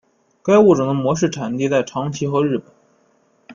[0.41, 2.65] 该物种的模式产地在长崎和日本。